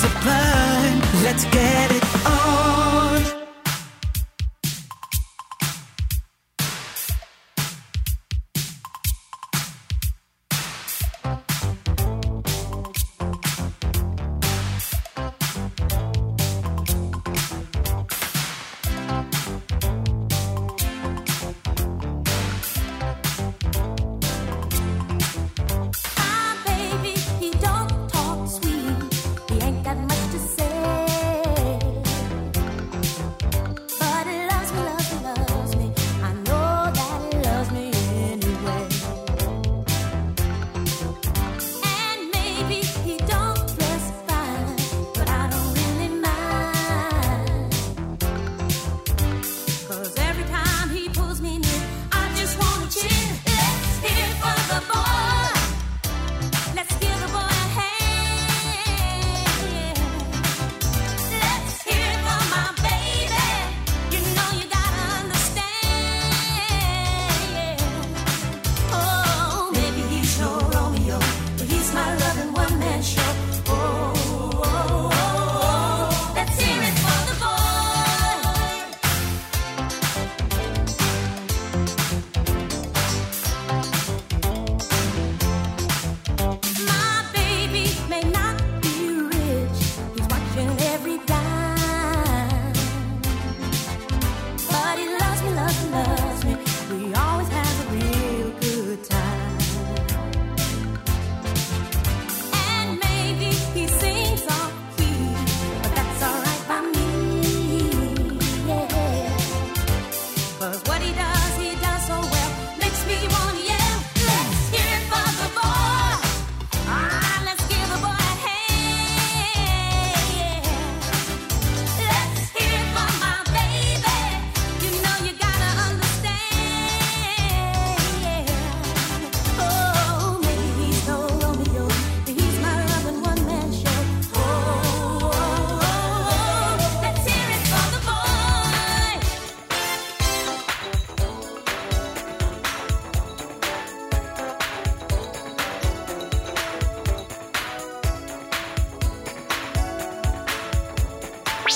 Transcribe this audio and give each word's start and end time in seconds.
sublime. 0.00 0.98
Let's 1.22 1.44
get 1.44 1.90
it. 1.92 2.19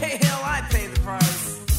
Hey, 0.00 0.16
hell, 0.22 0.40
I 0.42 0.62
pay 0.70 0.86
the 0.86 0.98
price. 1.00 1.69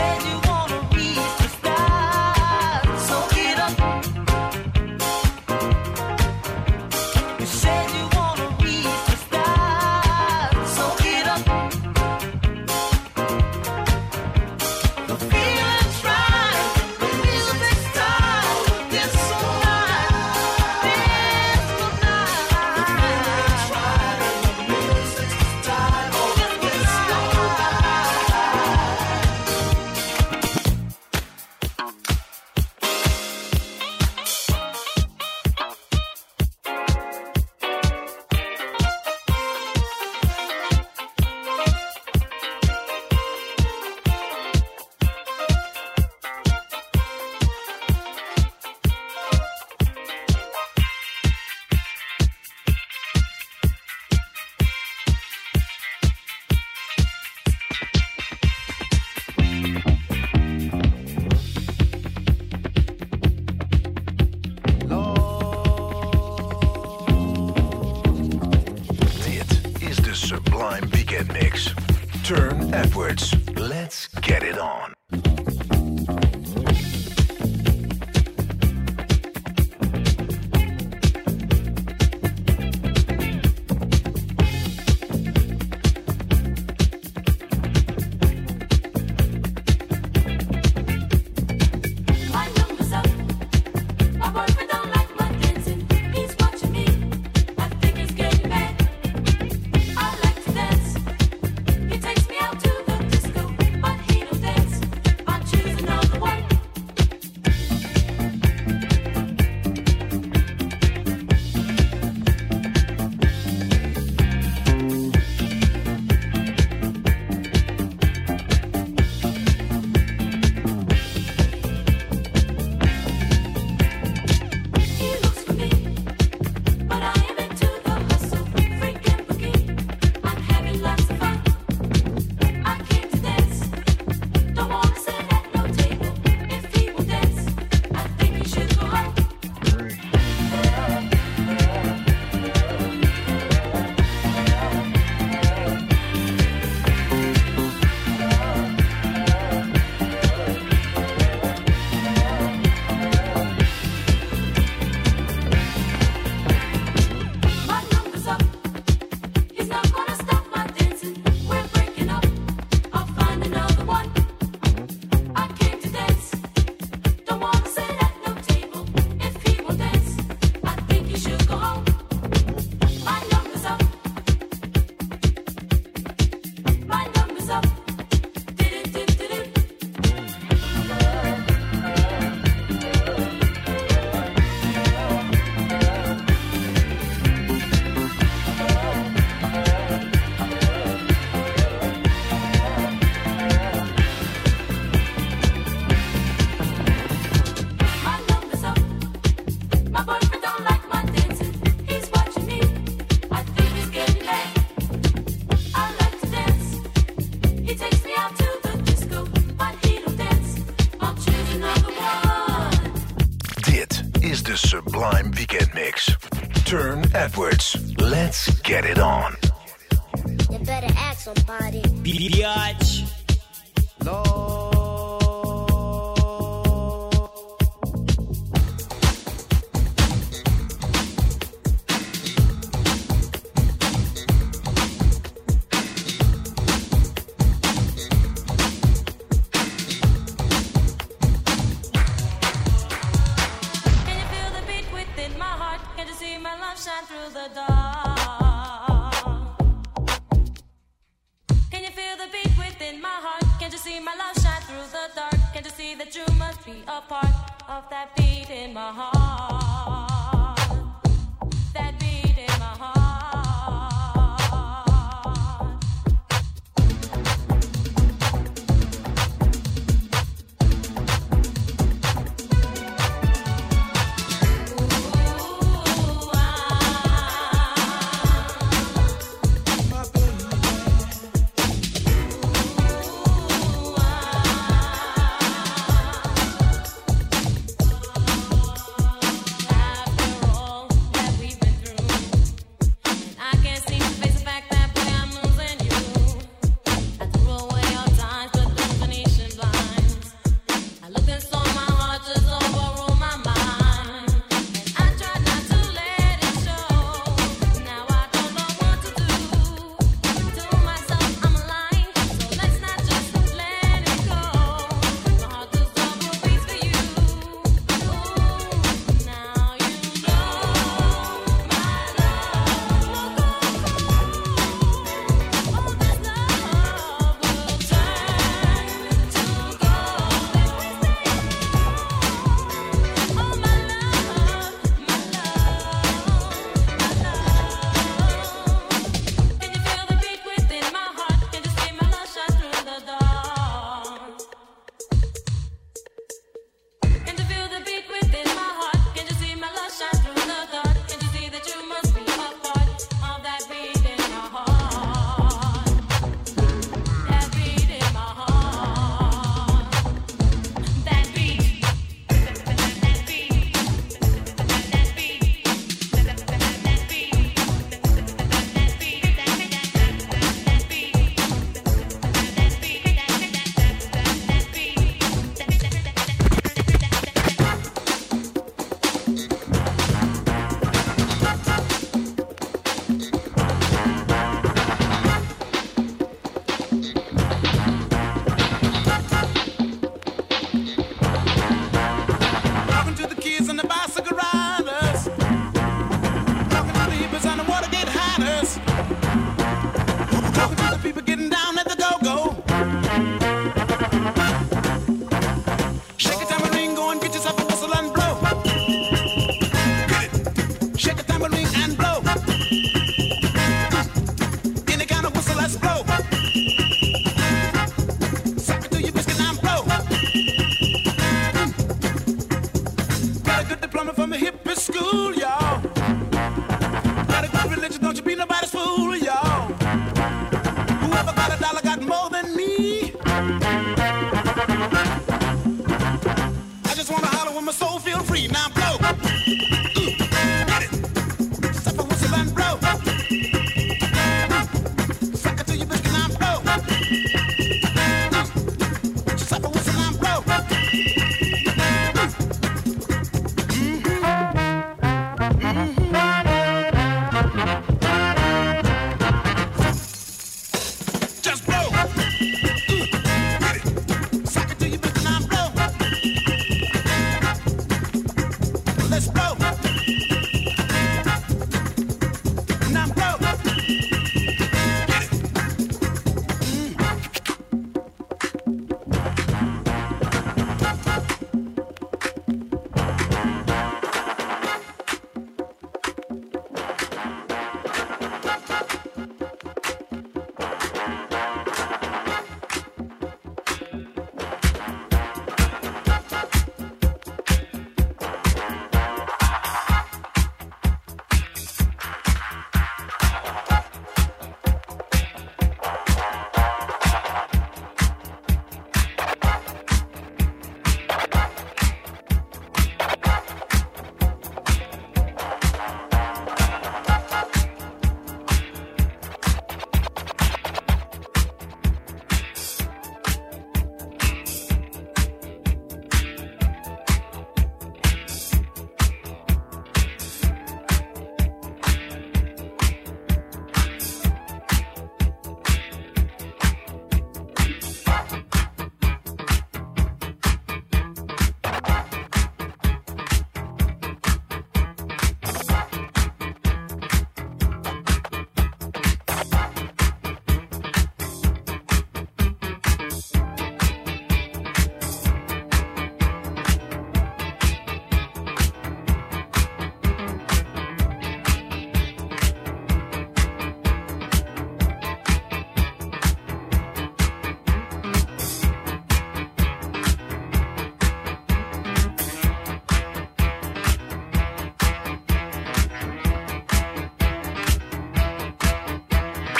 said 0.00 0.29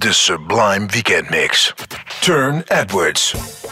the 0.00 0.12
Sublime 0.12 0.88
Weekend 0.94 1.30
Mix. 1.30 1.72
Turne 2.20 2.64
Edwards. 2.70 3.67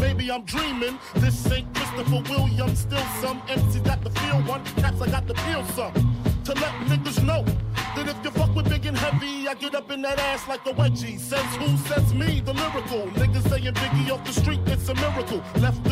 Maybe 0.00 0.30
I'm 0.30 0.44
dreaming. 0.44 0.98
This 1.14 1.50
ain't 1.50 1.72
Christopher 1.74 2.22
Williams. 2.28 2.80
Still 2.80 3.06
some 3.20 3.40
MCs 3.42 3.84
got 3.84 4.02
the 4.04 4.10
feel 4.10 4.42
one. 4.42 4.64
Cats, 4.76 5.00
I 5.00 5.08
got 5.08 5.26
the 5.26 5.34
feel 5.34 5.64
some. 5.68 5.92
To 6.44 6.52
let 6.54 6.72
niggas 6.90 7.22
know 7.24 7.44
that 7.94 8.08
if 8.08 8.16
you 8.24 8.30
fuck 8.30 8.54
with 8.54 8.68
big 8.68 8.84
and 8.86 8.96
heavy, 8.96 9.48
I 9.48 9.54
get 9.54 9.74
up 9.74 9.90
in 9.90 10.02
that 10.02 10.18
ass 10.18 10.48
like 10.48 10.66
a 10.66 10.72
wedgie. 10.74 11.18
Says 11.18 11.44
who? 11.56 11.76
Says 11.88 12.12
me, 12.12 12.40
the 12.40 12.52
lyrical. 12.52 13.06
Niggas 13.12 13.48
saying 13.48 13.74
Biggie 13.74 14.10
off 14.10 14.24
the 14.24 14.32
street, 14.32 14.60
it's 14.66 14.88
a 14.88 14.94
miracle. 14.94 15.42
Left 15.60 15.82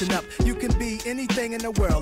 listen 0.00 0.16
up. 0.16 0.24
You 0.46 0.54
can 0.54 0.76
be 0.78 1.00
anything 1.04 1.52
in 1.52 1.60
the 1.60 1.70
world, 1.72 1.99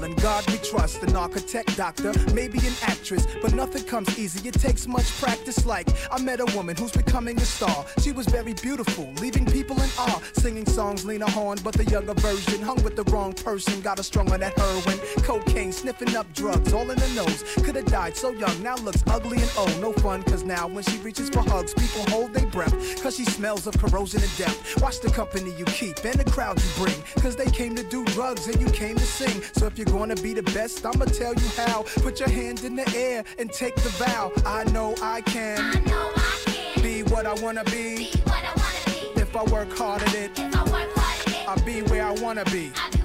trust. 0.68 1.02
An 1.02 1.16
architect, 1.16 1.76
doctor, 1.76 2.12
maybe 2.32 2.58
an 2.58 2.74
actress, 2.82 3.26
but 3.40 3.54
nothing 3.54 3.84
comes 3.84 4.18
easy. 4.18 4.48
It 4.48 4.54
takes 4.54 4.86
much 4.86 5.08
practice. 5.20 5.64
Like 5.64 5.88
I 6.12 6.20
met 6.20 6.40
a 6.40 6.46
woman 6.56 6.76
who's 6.76 6.92
becoming 6.92 7.36
a 7.38 7.44
star. 7.44 7.84
She 8.00 8.12
was 8.12 8.26
very 8.26 8.54
beautiful, 8.54 9.10
leaving 9.20 9.46
people 9.46 9.76
in 9.80 9.90
awe. 9.98 10.20
Singing 10.34 10.66
songs, 10.66 11.04
Lena 11.04 11.30
Horne, 11.30 11.58
but 11.64 11.74
the 11.74 11.84
younger 11.84 12.14
version 12.14 12.62
hung 12.62 12.82
with 12.82 12.96
the 12.96 13.04
wrong 13.04 13.32
person. 13.32 13.80
Got 13.80 13.98
a 13.98 14.02
strung 14.02 14.30
on 14.32 14.40
that 14.40 14.58
heroin, 14.58 14.98
cocaine, 15.22 15.72
sniffing 15.72 16.16
up 16.16 16.32
drugs, 16.34 16.72
all 16.72 16.90
in 16.90 16.98
the 16.98 17.08
nose. 17.14 17.42
Could 17.64 17.76
have 17.76 17.86
died 17.86 18.16
so 18.16 18.30
young, 18.32 18.62
now 18.62 18.76
looks 18.76 19.02
ugly 19.06 19.38
and 19.40 19.52
old. 19.56 19.80
No 19.80 19.92
fun, 19.92 20.22
cause 20.22 20.44
now 20.44 20.66
when 20.66 20.84
she 20.84 20.98
reaches 20.98 21.30
for 21.30 21.40
hugs, 21.40 21.72
people 21.74 22.02
hold 22.10 22.34
their 22.34 22.46
breath. 22.46 23.02
Cause 23.02 23.16
she 23.16 23.24
smells 23.24 23.66
of 23.66 23.76
corrosion 23.78 24.22
and 24.22 24.36
death. 24.36 24.82
Watch 24.82 25.00
the 25.00 25.10
company 25.10 25.52
you 25.56 25.64
keep 25.66 26.04
and 26.04 26.18
the 26.20 26.30
crowd 26.30 26.60
you 26.60 26.70
bring. 26.84 27.00
Cause 27.22 27.36
they 27.36 27.50
came 27.50 27.74
to 27.76 27.82
do 27.84 28.04
drugs 28.06 28.46
and 28.48 28.60
you 28.60 28.70
came 28.70 28.96
to 28.96 29.06
sing. 29.06 29.42
So 29.52 29.66
if 29.66 29.78
you're 29.78 29.86
gonna 29.86 30.16
be 30.16 30.34
the 30.34 30.42
best, 30.42 30.57
I'ma 30.58 31.04
tell 31.04 31.34
you 31.34 31.48
how. 31.56 31.82
Put 32.02 32.18
your 32.18 32.28
hand 32.28 32.64
in 32.64 32.74
the 32.74 32.92
air 32.96 33.22
and 33.38 33.48
take 33.52 33.76
the 33.76 33.90
vow. 33.90 34.32
I 34.44 34.64
know 34.72 34.92
I 35.00 35.20
can. 35.20 35.56
I 35.60 35.78
know 35.88 36.10
I 36.16 36.36
can 36.46 36.82
Be 36.82 37.04
what 37.04 37.26
I 37.26 37.34
wanna 37.34 37.62
be. 37.64 37.96
be 37.96 38.10
what 38.24 38.42
I 38.42 38.52
wanna 38.56 39.14
be. 39.14 39.20
If 39.20 39.36
I 39.36 39.44
work 39.44 39.72
hard 39.78 40.02
at 40.02 40.14
it, 40.16 40.36
If 40.36 40.56
I 40.56 40.64
work 40.64 40.90
hard 40.96 41.28
at 41.28 41.42
it, 41.42 41.48
I'll 41.48 41.64
be 41.64 41.82
where 41.82 42.04
I 42.04 42.10
wanna 42.10 42.44
be. 42.46 42.72
I'll 42.74 42.97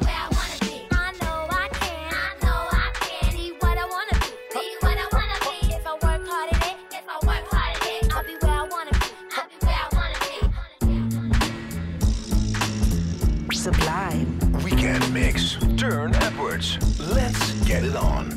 get 17.74 17.86
it 17.86 17.95
on. 17.95 18.32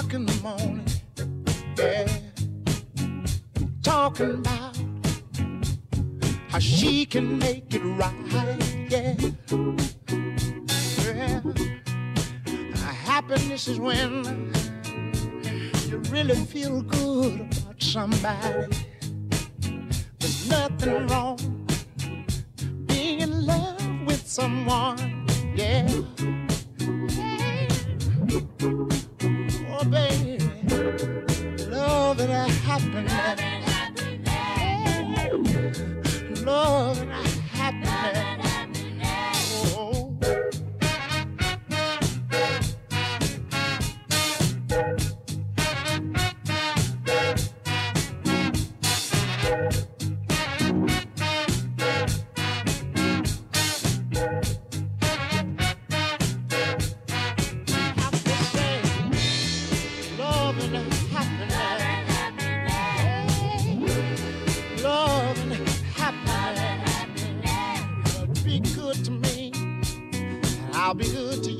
O'clock 0.00 0.14
in 0.14 0.26
the 0.26 0.34
morning, 0.42 0.86
yeah, 1.76 2.06
talking 3.82 4.30
about 4.30 4.76
how 6.48 6.58
she 6.58 7.04
can 7.04 7.38
make 7.38 7.74
it 7.74 7.82
right, 7.98 8.56
yeah. 8.88 9.14
yeah. 11.04 11.40
Happiness 13.04 13.68
is 13.68 13.78
when 13.78 14.52
you 15.88 15.98
really 16.10 16.34
feel 16.34 16.82
good 16.82 17.40
about 17.40 17.82
somebody. 17.82 18.79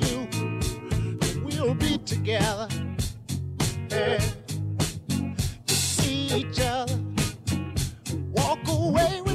you 0.06 0.28
we'll 1.44 1.74
be 1.74 1.98
together 1.98 2.68
and 3.90 4.36
to 5.66 5.74
see 5.74 6.40
each 6.40 6.60
other, 6.60 6.98
walk 8.32 8.58
away. 8.68 9.29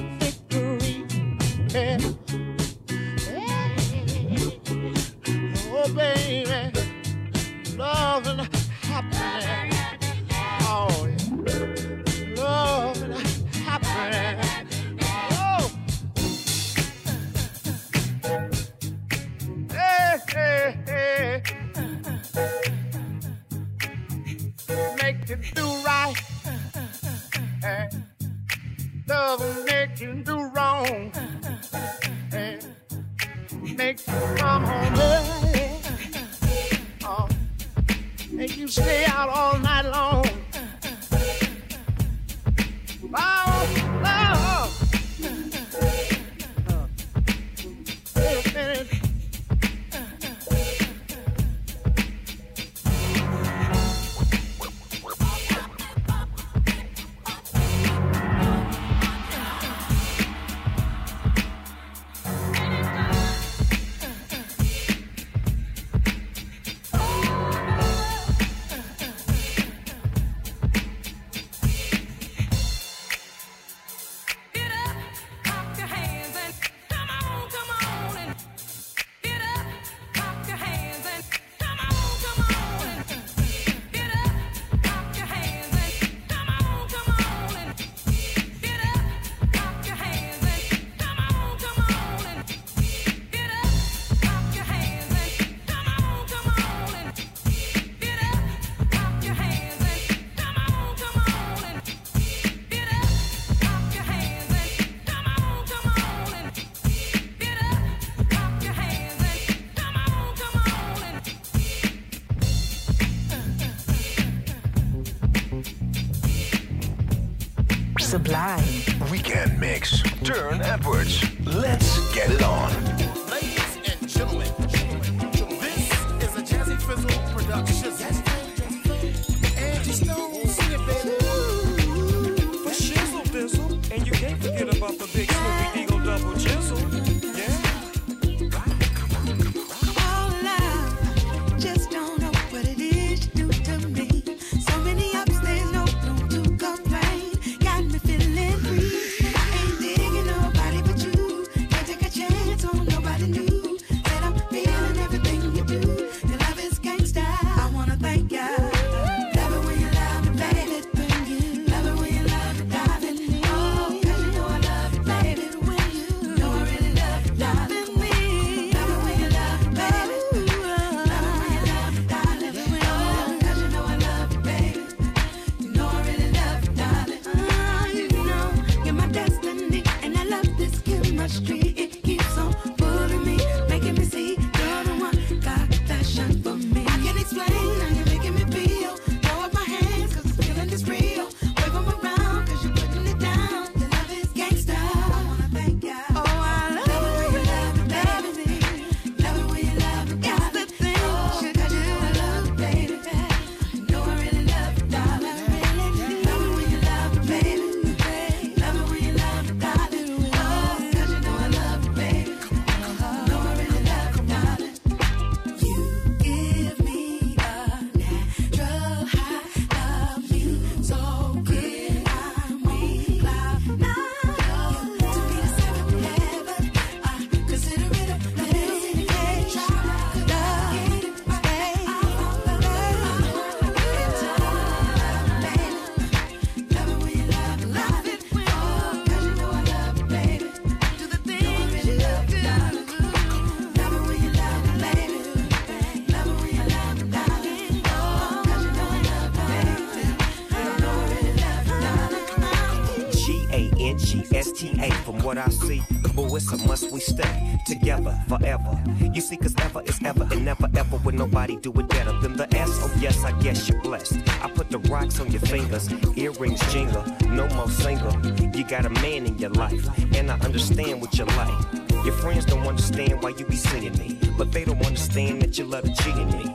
together 257.66 258.18
forever. 258.28 258.82
You 259.14 259.22
see, 259.22 259.38
cause 259.38 259.56
ever 259.60 259.82
is 259.82 260.00
ever 260.04 260.28
and 260.32 260.46
never 260.46 260.70
ever 260.76 260.98
would 260.98 261.16
nobody 261.16 261.58
do 261.58 261.72
it 261.74 261.88
better 261.90 262.14
than 262.20 262.38
the 262.38 262.48
S. 262.56 262.70
Oh, 262.82 262.94
yes, 263.00 263.24
I 263.24 263.32
guess 263.42 263.68
you're 263.68 263.82
blessed. 263.82 264.18
I 264.44 264.50
put 264.50 264.70
the 264.70 264.80
rocks 264.80 265.20
on 265.20 265.32
your 265.32 265.42
fingers, 265.42 265.92
earrings 266.16 266.62
jingle, 266.72 267.04
no 267.28 267.48
more 267.56 267.70
single. 267.70 268.14
You 268.56 268.64
got 268.64 268.86
a 268.86 268.90
man 269.02 269.26
in 269.26 269.38
your 269.38 269.50
life, 269.52 269.88
and 270.16 270.32
I 270.32 270.38
understand 270.40 271.02
what 271.02 271.18
you 271.18 271.26
like. 271.26 271.86
Your 272.06 272.14
friends 272.14 272.46
don't 272.46 272.68
understand 272.68 273.22
why 273.24 273.30
you 273.30 273.46
be 273.46 273.56
singing 273.56 273.98
me, 273.98 274.20
but 274.38 274.52
they 274.52 274.64
don't 274.64 274.86
understand 274.86 275.42
that 275.42 275.58
you 275.58 275.66
love 275.66 275.86
cheating 275.96 276.28
me. 276.28 276.54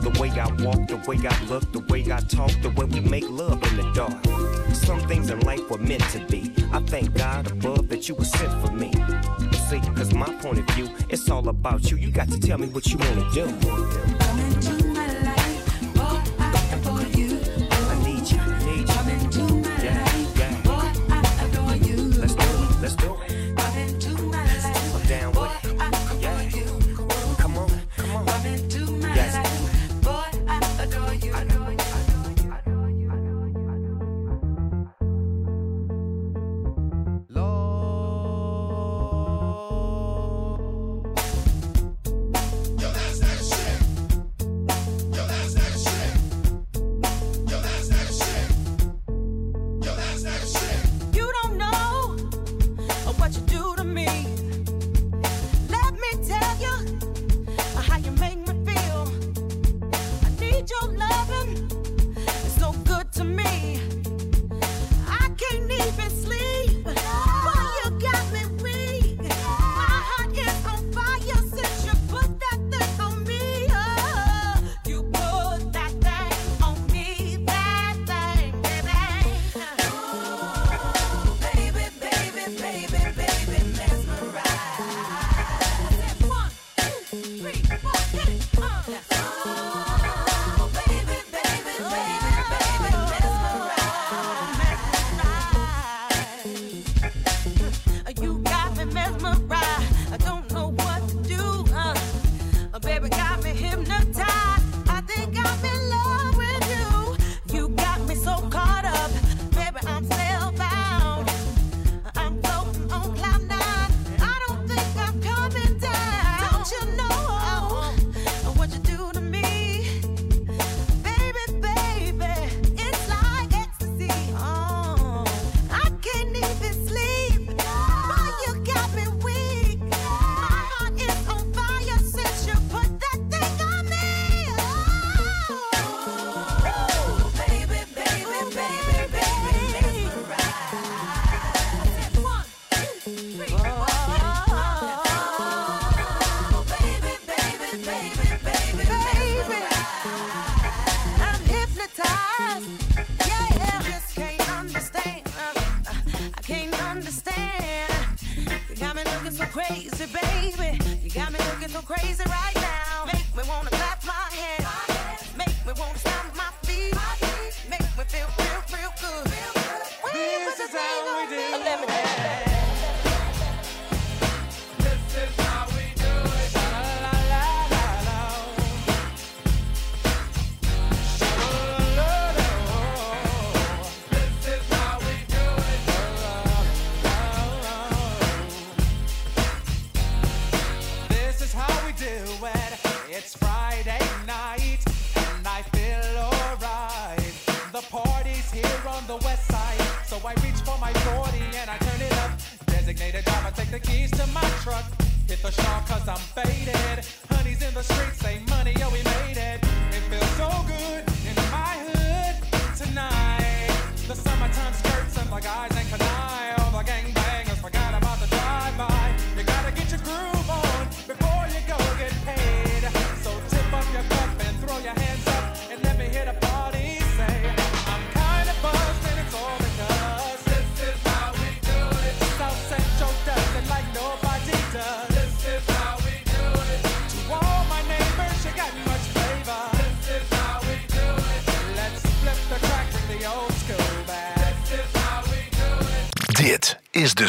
The 0.00 0.16
way 0.20 0.30
I 0.30 0.46
walk, 0.64 0.86
the 0.86 1.02
way 1.08 1.18
I 1.26 1.44
look, 1.46 1.72
the 1.72 1.80
way 1.90 2.04
I 2.12 2.20
talk, 2.20 2.52
the 2.62 2.70
way 2.70 2.86
we 2.86 3.00
make 3.00 3.28
love 3.28 3.62
in 3.70 3.76
the 3.76 3.92
dark. 3.94 4.24
Some 4.74 5.00
things 5.08 5.30
in 5.30 5.40
life 5.40 5.68
were 5.68 5.78
meant 5.78 6.04
to 6.10 6.24
be. 6.26 6.52
I 6.72 6.80
thank 6.80 7.14
God 7.14 7.50
above 7.50 7.88
that 7.88 8.08
you 8.08 8.14
were 8.14 8.24
sent 8.24 8.52
for 8.64 8.72
me 8.72 8.92
my 10.26 10.32
point 10.34 10.58
of 10.58 10.66
view, 10.76 10.88
it's 11.08 11.28
all 11.30 11.48
about 11.48 11.90
you. 11.90 11.96
You 11.96 12.12
got 12.12 12.28
to 12.28 12.38
tell 12.38 12.58
me 12.58 12.68
what 12.68 12.86
you 12.86 12.98
wanna 12.98 13.28
do. 13.32 14.81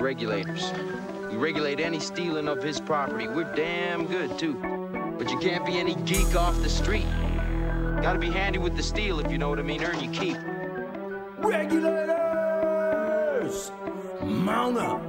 Regulators. 0.00 0.72
We 1.30 1.36
regulate 1.36 1.78
any 1.78 2.00
stealing 2.00 2.48
of 2.48 2.62
his 2.62 2.80
property. 2.80 3.28
We're 3.28 3.54
damn 3.54 4.06
good, 4.06 4.38
too. 4.38 4.54
But 5.18 5.30
you 5.30 5.38
can't 5.38 5.66
be 5.66 5.78
any 5.78 5.94
geek 5.94 6.34
off 6.34 6.60
the 6.62 6.70
street. 6.70 7.06
Gotta 8.02 8.18
be 8.18 8.30
handy 8.30 8.58
with 8.58 8.76
the 8.76 8.82
steel, 8.82 9.20
if 9.20 9.30
you 9.30 9.36
know 9.36 9.50
what 9.50 9.58
I 9.58 9.62
mean. 9.62 9.84
Earn 9.84 10.00
your 10.00 10.12
keep. 10.12 10.36
Regulators! 11.38 12.10
Mount 14.22 14.78
up! 14.78 15.02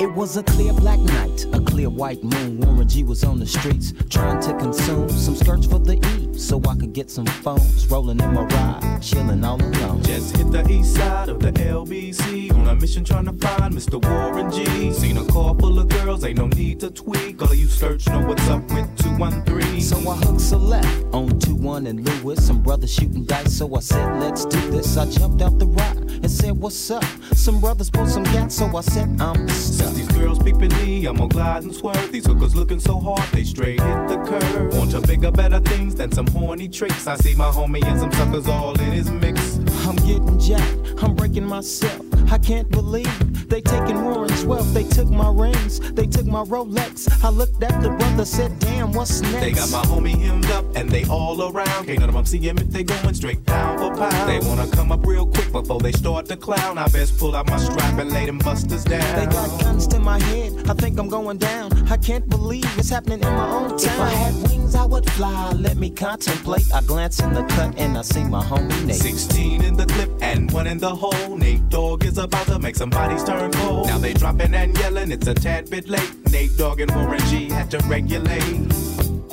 It 0.00 0.12
was 0.14 0.36
a 0.36 0.42
clear 0.44 0.72
black 0.74 1.00
night, 1.00 1.46
a 1.52 1.60
clear 1.60 1.90
white 1.90 2.22
moon. 2.22 2.60
Warren 2.60 2.88
G 2.88 3.02
was 3.02 3.24
on 3.24 3.40
the 3.40 3.46
streets 3.46 3.92
trying 4.08 4.40
to 4.42 4.54
consume 4.58 5.08
some 5.08 5.34
skirts 5.34 5.66
for 5.66 5.80
the 5.80 5.94
E 5.94 6.25
so 6.38 6.60
I 6.68 6.76
could 6.76 6.92
get 6.92 7.10
some 7.10 7.26
phones. 7.26 7.86
Rolling 7.88 8.20
in 8.20 8.34
my 8.34 8.42
ride, 8.42 9.00
chilling 9.00 9.44
all 9.44 9.60
alone. 9.60 10.02
Just 10.02 10.36
hit 10.36 10.50
the 10.50 10.68
east 10.70 10.94
side 10.94 11.28
of 11.28 11.40
the 11.40 11.52
LBC 11.52 12.52
on 12.52 12.68
a 12.68 12.74
mission 12.74 13.04
trying 13.04 13.26
to 13.26 13.32
find 13.32 13.74
Mr. 13.74 14.02
Warren 14.04 14.50
G. 14.50 14.92
Seen 14.92 15.16
a 15.18 15.24
car 15.26 15.54
full 15.58 15.78
of 15.78 15.88
girls, 15.88 16.24
ain't 16.24 16.38
no 16.38 16.46
need 16.48 16.80
to 16.80 16.90
tweak. 16.90 17.40
All 17.42 17.50
of 17.50 17.56
you 17.56 17.66
search 17.66 18.06
know 18.08 18.20
what's 18.20 18.46
up 18.48 18.62
with 18.70 18.96
213. 18.98 19.80
So 19.80 19.98
I 20.10 20.16
hooked 20.16 20.40
select 20.40 20.86
on 21.12 21.38
2 21.38 21.54
1 21.54 21.86
and 21.86 22.06
Lewis. 22.06 22.46
Some 22.46 22.62
brothers 22.62 22.92
shooting 22.92 23.24
dice, 23.24 23.56
so 23.56 23.74
I 23.74 23.80
said, 23.80 24.20
let's 24.20 24.44
do 24.44 24.60
this. 24.70 24.96
I 24.96 25.06
jumped 25.10 25.42
out 25.42 25.58
the 25.58 25.66
ride 25.66 25.96
and 25.96 26.30
said, 26.30 26.56
what's 26.56 26.90
up? 26.90 27.04
Some 27.34 27.60
brothers 27.60 27.90
pulled 27.90 28.08
some 28.08 28.24
gas, 28.24 28.54
so 28.54 28.76
I 28.76 28.80
said, 28.80 29.20
I'm 29.20 29.48
stuck. 29.48 29.88
Since 29.88 29.96
these 29.96 30.08
girls 30.08 30.38
peeping 30.38 30.72
me, 30.78 31.06
I'm 31.06 31.16
gonna 31.16 31.28
glide 31.28 31.64
and 31.64 31.74
swerve. 31.74 32.10
These 32.10 32.26
hookers 32.26 32.54
looking 32.54 32.80
so 32.80 32.98
hard, 32.98 33.22
they 33.32 33.44
straight 33.44 33.80
hit 33.80 34.08
the 34.08 34.16
curve. 34.26 34.76
Want 34.76 34.90
to 34.92 35.00
bigger, 35.00 35.30
better 35.30 35.60
things 35.60 35.94
than 35.94 36.10
some 36.12 36.25
horny 36.30 36.68
tricks. 36.68 37.06
I 37.06 37.16
see 37.16 37.34
my 37.34 37.50
homie 37.50 37.84
and 37.84 38.00
some 38.00 38.12
suckers 38.12 38.46
all 38.48 38.78
in 38.80 38.92
his 38.92 39.10
mix. 39.10 39.58
I'm 39.86 39.96
getting 39.96 40.38
jacked, 40.38 41.02
I'm 41.02 41.14
breaking 41.14 41.46
myself. 41.46 42.05
I 42.30 42.38
can't 42.38 42.68
believe 42.70 43.48
they 43.48 43.60
taking 43.60 44.02
Warren's 44.04 44.44
wealth. 44.44 44.72
They 44.74 44.84
took 44.84 45.08
my 45.08 45.30
rings, 45.30 45.80
they 45.92 46.06
took 46.06 46.26
my 46.26 46.42
Rolex. 46.42 47.08
I 47.24 47.28
looked 47.28 47.62
at 47.62 47.80
the 47.82 47.90
brother, 47.90 48.24
said, 48.24 48.58
damn, 48.58 48.92
what's 48.92 49.20
next? 49.20 49.40
They 49.40 49.52
got 49.52 49.70
my 49.70 49.82
homie 49.82 50.18
hemmed 50.20 50.46
up 50.46 50.64
and 50.74 50.90
they 50.90 51.04
all 51.04 51.40
around. 51.40 51.86
Can't 51.86 52.00
none 52.00 52.08
of 52.08 52.14
them 52.14 52.26
see 52.26 52.38
him 52.38 52.58
if 52.58 52.68
they 52.68 52.82
going 52.82 53.14
straight 53.14 53.44
pound 53.46 53.78
for 53.78 53.96
pound. 53.96 54.28
They 54.28 54.46
wanna 54.46 54.68
come 54.70 54.92
up 54.92 55.06
real 55.06 55.26
quick 55.26 55.52
before 55.52 55.80
they 55.80 55.92
start 55.92 56.26
to 56.26 56.36
clown. 56.36 56.78
I 56.78 56.88
best 56.88 57.18
pull 57.18 57.36
out 57.36 57.48
my 57.48 57.58
strap 57.58 57.98
and 57.98 58.10
lay 58.10 58.26
them 58.26 58.38
busters 58.38 58.84
down. 58.84 59.18
They 59.18 59.26
got 59.32 59.60
guns 59.60 59.86
to 59.88 60.00
my 60.00 60.20
head, 60.20 60.68
I 60.68 60.74
think 60.74 60.98
I'm 60.98 61.08
going 61.08 61.38
down. 61.38 61.72
I 61.88 61.96
can't 61.96 62.28
believe 62.28 62.66
it's 62.78 62.90
happening 62.90 63.20
in 63.20 63.28
my 63.28 63.50
own 63.50 63.70
town. 63.70 63.78
If 63.78 64.00
I 64.00 64.10
had 64.10 64.34
wings, 64.48 64.74
I 64.74 64.84
would 64.84 65.08
fly. 65.12 65.52
Let 65.52 65.76
me 65.76 65.90
contemplate. 65.90 66.66
I 66.74 66.80
glance 66.82 67.20
in 67.20 67.32
the 67.32 67.44
cut 67.44 67.78
and 67.78 67.96
I 67.96 68.02
see 68.02 68.24
my 68.24 68.42
homie 68.42 68.84
Nate. 68.84 68.96
16 68.96 69.62
in 69.62 69.76
the 69.76 69.86
clip 69.86 70.10
and 70.20 70.50
one 70.50 70.66
in 70.66 70.78
the 70.78 70.94
hole. 70.94 71.36
Nate 71.36 71.68
Dogg 71.68 72.04
is 72.04 72.15
about 72.18 72.46
to 72.46 72.58
make 72.58 72.76
some 72.76 72.90
bodies 72.90 73.24
turn 73.24 73.52
cold. 73.52 73.86
Now 73.86 73.98
they 73.98 74.14
dropping 74.14 74.54
and 74.54 74.76
yelling, 74.78 75.10
it's 75.12 75.26
a 75.26 75.34
tad 75.34 75.70
bit 75.70 75.88
late. 75.88 76.12
Nate 76.30 76.56
Dogg 76.56 76.80
and 76.80 76.94
Warren 76.94 77.20
G 77.26 77.50
had 77.50 77.70
to 77.72 77.78
regulate. 77.86 78.72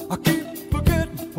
I 0.09 0.15
keep 0.17 0.71
forgetting 0.71 1.31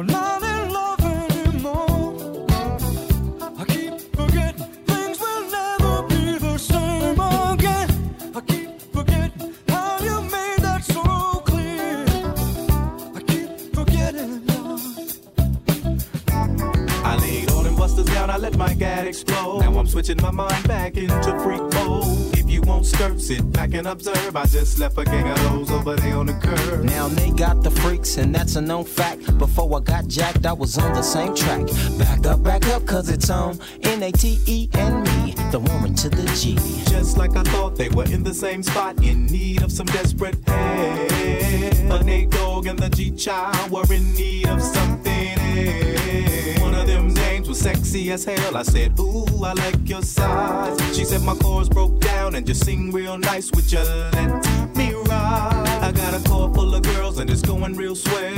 busters 18.57 18.63
down, 18.63 18.63
I 18.63 18.69
my 18.69 18.75
gat 18.75 19.07
explode. 19.07 19.61
Now 19.61 19.79
I'm 19.79 19.87
switching 19.87 20.21
my 20.23 20.31
mind 20.31 20.67
back 20.69 20.97
into 20.97 21.41
freak 21.41 21.63
mode. 21.75 22.39
If 22.39 22.51
you 22.51 22.63
won't 22.63 22.87
skirt, 22.87 23.21
sit 23.21 23.53
back 23.53 23.75
and 23.75 23.87
observe. 23.87 24.37
I 24.37 24.47
just 24.47 24.79
left 24.79 24.99
a 24.99 25.05
gang 25.05 25.29
of 25.29 25.39
those 25.43 25.71
over 25.71 25.97
there 25.97 26.17
on 26.17 26.27
the 26.27 26.35
curb. 26.35 26.85
Now 26.85 27.09
they 27.09 27.31
got 27.31 27.63
the 27.63 27.71
freaks, 27.71 28.17
and 28.17 28.35
that's 28.35 28.57
a 28.57 28.61
known 28.61 28.85
fact. 28.85 29.39
Before 29.39 29.77
I 29.77 29.81
got 29.81 30.09
jacked, 30.09 30.47
I 30.47 30.53
was 30.53 30.79
on 30.79 30.93
the 30.93 31.03
same 31.03 31.35
track. 31.35 31.67
Back 31.99 32.27
up, 32.27 32.43
back 32.43 32.67
up, 32.67 32.87
cause 32.87 33.09
it's 33.09 33.31
on 33.31 33.59
N 33.83 34.03
A 34.03 34.13
T 34.13 34.39
E 34.47 34.69
and 34.75 35.03
me, 35.05 35.35
the 35.51 35.59
woman 35.59 35.95
to 35.97 36.09
the 36.09 36.27
G. 36.35 36.57
Just 36.91 37.17
like 37.17 37.37
I 37.37 37.43
thought, 37.43 37.77
they 37.77 37.89
were 37.89 38.05
in 38.05 38.23
the 38.23 38.35
same 38.35 38.63
spot, 38.63 39.03
in 39.03 39.27
need 39.27 39.63
of 39.63 39.73
some 39.73 39.87
desperate 39.87 40.37
help. 40.47 41.89
But 41.89 42.05
Nate 42.05 42.31
Dogg 42.31 42.67
and 42.67 42.79
the 42.79 42.89
G 42.89 43.11
Child 43.11 43.71
were 43.71 43.93
in 43.93 44.15
need 44.15 44.49
of 44.49 44.63
something 44.63 45.39
else. 45.39 46.61
One 46.61 46.75
of 46.75 46.87
them 46.87 47.13
names 47.13 47.34
was 47.55 47.63
sexy 47.63 48.11
as 48.11 48.25
hell. 48.25 48.57
I 48.57 48.63
said, 48.63 48.99
Ooh, 48.99 49.45
I 49.45 49.53
like 49.53 49.89
your 49.89 50.03
size. 50.03 50.97
She 50.97 51.05
said 51.05 51.23
my 51.23 51.35
chords 51.37 51.69
broke 51.69 52.01
down 52.01 52.35
and 52.35 52.47
just 52.47 52.65
sing 52.65 52.91
real 52.91 53.17
nice. 53.17 53.51
Would 53.53 53.71
you 53.71 53.79
let 53.79 54.77
me 54.77 54.93
ride? 54.93 55.79
I 55.83 55.93
got 55.93 56.15
a 56.15 56.29
car 56.29 56.53
full 56.53 56.75
of 56.75 56.83
girls 56.83 57.19
and 57.19 57.31
it's 57.31 57.43
going 57.43 57.77
real 57.77 57.95
swell. 57.95 58.35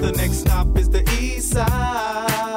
The 0.00 0.12
next 0.16 0.38
stop 0.38 0.76
is 0.78 0.88
the 0.88 1.02
East 1.20 1.52
Side 1.52 2.49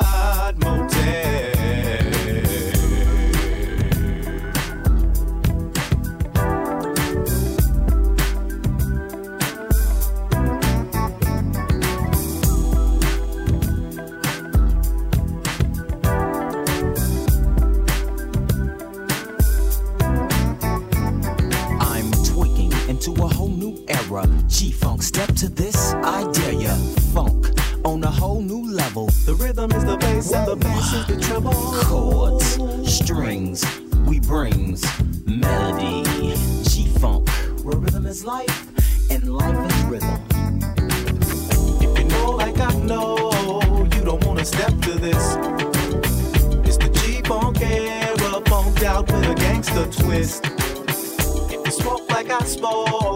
step 25.03 25.35
to 25.35 25.49
this, 25.49 25.93
I 25.95 26.23
dare 26.31 26.53
ya. 26.53 26.75
Funk 27.13 27.47
on 27.83 28.03
a 28.03 28.09
whole 28.09 28.41
new 28.41 28.71
level. 28.71 29.07
The 29.25 29.35
rhythm 29.35 29.71
is 29.71 29.83
the 29.83 29.97
bass 29.97 30.31
and 30.31 30.47
the 30.47 30.55
bass 30.55 30.93
is 30.93 31.05
the 31.07 31.19
treble. 31.19 31.51
Chords, 31.83 32.57
strings, 32.89 33.65
we 34.07 34.21
brings 34.21 34.81
melody. 35.25 36.03
G-Funk, 36.63 37.27
where 37.63 37.77
rhythm 37.77 38.05
is 38.05 38.23
life 38.23 39.11
and 39.11 39.35
life 39.35 39.71
is 39.71 39.83
rhythm. 39.83 40.23
If 41.81 41.99
you 41.99 42.05
know 42.05 42.31
like 42.31 42.57
I 42.59 42.73
know, 42.75 43.31
you 43.93 44.01
don't 44.05 44.25
wanna 44.25 44.45
step 44.45 44.71
to 44.83 44.93
this. 44.93 45.35
It's 46.65 46.77
the 46.77 46.89
G-Funk 47.03 47.61
era, 47.61 48.41
funked 48.45 48.83
out 48.83 49.11
with 49.11 49.29
a 49.29 49.35
gangster 49.35 49.85
twist. 50.01 50.45
If 51.51 51.65
you 51.65 51.71
smoke 51.71 52.09
like 52.09 52.29
I 52.29 52.43
smoke, 52.45 53.12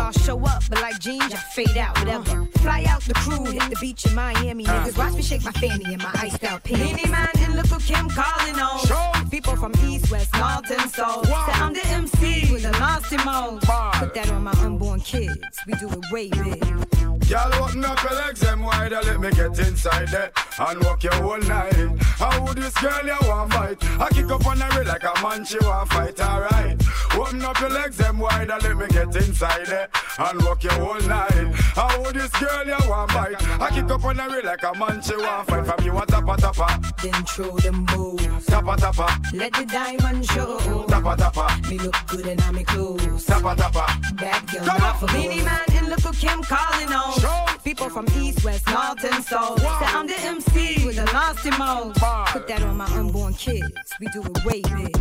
y'all 0.00 0.12
show 0.12 0.44
up, 0.44 0.62
but 0.68 0.80
like 0.80 0.98
jeans, 0.98 1.32
I 1.32 1.38
fade 1.54 1.76
out. 1.76 1.98
Whatever. 1.98 2.46
Fly 2.58 2.84
out 2.88 3.02
the 3.02 3.14
crew, 3.14 3.44
hit 3.44 3.68
the 3.70 3.76
beach 3.80 4.06
in 4.06 4.14
Miami. 4.14 4.66
Uh. 4.66 4.72
Niggas 4.72 4.98
watch 4.98 5.14
me 5.14 5.22
shake 5.22 5.44
my 5.44 5.52
fanny 5.52 5.92
in 5.92 5.98
my 5.98 6.10
iced 6.14 6.44
out 6.44 6.62
pants. 6.64 6.82
Beenie 6.82 7.10
Man 7.10 7.28
and 7.38 7.54
Little 7.56 7.80
Kim 7.80 8.08
calling 8.08 8.58
on. 8.58 9.30
People 9.30 9.56
from 9.56 9.72
East, 9.84 10.10
West, 10.10 10.32
North, 10.34 10.70
and 10.70 10.90
South. 10.90 11.26
Say 11.26 11.32
I'm 11.64 11.74
the 11.74 11.86
MC 11.86 12.52
with 12.52 12.62
the 12.62 12.72
nasty 12.72 13.18
mode. 13.18 13.60
Put 13.60 14.14
that 14.14 14.30
on 14.30 14.44
my 14.44 14.52
unborn 14.64 15.00
kids. 15.00 15.58
We 15.66 15.74
do 15.74 15.88
it 15.90 16.04
way 16.10 16.30
big. 16.30 17.09
Y'all 17.30 17.54
open 17.62 17.84
up 17.84 18.02
your 18.02 18.12
legs 18.14 18.40
them 18.40 18.60
wide 18.64 18.92
and 18.92 19.06
let 19.06 19.20
me 19.20 19.30
get 19.30 19.56
inside 19.60 20.08
there 20.08 20.32
and 20.58 20.82
walk 20.82 21.04
your 21.04 21.14
whole 21.14 21.38
night. 21.38 21.72
How 22.18 22.44
would 22.44 22.58
this 22.58 22.74
girl 22.74 23.06
you 23.06 23.16
want 23.28 23.52
fight? 23.52 23.78
I 24.00 24.08
kick 24.08 24.28
up 24.32 24.44
on 24.44 24.58
her 24.58 24.82
like 24.84 25.04
a 25.04 25.22
man 25.22 25.44
she 25.44 25.56
want 25.60 25.88
fight, 25.90 26.20
alright. 26.20 26.82
Open 27.14 27.40
up 27.42 27.60
your 27.60 27.70
legs 27.70 27.96
them 27.98 28.18
wide 28.18 28.50
and 28.50 28.60
let 28.64 28.76
me 28.76 28.86
get 28.88 29.14
inside 29.14 29.64
there 29.66 29.88
and 30.18 30.42
walk 30.42 30.64
your 30.64 30.72
whole 30.72 31.00
night. 31.08 31.54
How 31.78 32.02
would 32.02 32.16
this 32.16 32.32
girl 32.32 32.66
you 32.66 32.90
want 32.90 33.12
fight? 33.12 33.36
I 33.60 33.70
kick 33.70 33.88
up 33.88 34.04
on 34.04 34.18
her 34.18 34.42
like 34.42 34.64
a 34.64 34.74
man 34.76 35.00
she 35.00 35.16
want 35.16 35.46
fight. 35.46 35.66
From 35.66 35.84
you 35.84 35.96
a 35.96 36.06
tappa 36.06 36.36
tappa, 36.36 36.80
Then 37.00 37.24
throw 37.26 37.56
them 37.58 37.86
moves. 37.94 38.46
tappa 38.46 38.76
tappa, 38.76 39.20
Let 39.32 39.52
the 39.52 39.66
diamond 39.66 40.26
show. 40.26 40.84
tappa 40.88 41.16
tappa, 41.16 41.68
Me 41.68 41.78
look 41.78 41.94
good 42.08 42.26
in 42.26 42.40
all 42.40 42.52
me 42.52 42.64
clothes. 42.64 43.24
tappa 43.24 43.54
tappa. 43.54 43.86
Bad 44.16 44.48
girl, 44.50 44.64
Come 44.64 44.78
not 44.80 44.98
for 44.98 45.06
Beenie 45.06 45.42
Man 45.42 45.69
and 45.90 46.04
Little 46.04 46.12
Kim 46.12 46.42
calling 46.42 46.92
on. 46.92 47.58
People 47.64 47.88
from 47.88 48.06
East, 48.16 48.44
West, 48.44 48.66
North, 48.68 49.04
and 49.04 49.24
South. 49.24 49.60
Say 49.60 49.66
I'm 49.66 50.06
the 50.06 50.18
MC 50.20 50.86
with 50.86 50.96
the 50.96 51.04
nasty 51.04 51.50
mode. 51.50 51.94
Put 51.94 52.46
that 52.48 52.62
on 52.62 52.76
my 52.76 52.86
unborn 52.96 53.34
kids. 53.34 53.68
We 54.00 54.06
do 54.08 54.22
it 54.22 54.44
way 54.44 54.62
big. 54.62 54.96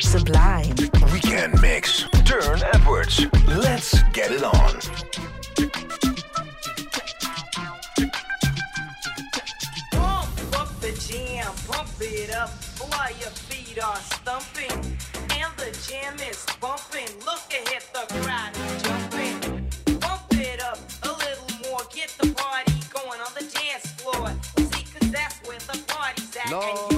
Sublime. 0.00 0.74
Weekend 1.12 1.60
mix. 1.60 2.04
Turne 2.24 2.62
Edwards. 2.74 3.26
Let's 3.46 4.02
get 4.12 4.32
it 4.32 4.42
on. 4.42 4.80
Feet 13.72 13.82
are 13.82 13.96
stumping. 13.96 14.70
And 15.38 15.52
the 15.56 15.70
jam 15.88 16.14
is 16.28 16.44
bumping. 16.60 17.08
Look 17.24 17.42
ahead, 17.50 17.82
the 17.92 18.06
crowd 18.20 18.52
jumping. 18.82 20.00
Pump 20.00 20.22
it 20.32 20.62
up 20.62 20.78
a 21.02 21.08
little 21.08 21.70
more, 21.70 21.80
get 21.94 22.14
the 22.18 22.32
party 22.34 22.72
going 22.92 23.20
on 23.20 23.32
the 23.34 23.44
dance 23.44 23.92
floor. 24.00 24.32
See, 24.58 24.84
cause 24.84 25.10
that's 25.10 25.38
where 25.46 25.58
the 25.58 25.78
party's 25.86 26.36
at. 26.36 26.52
And 26.52 26.91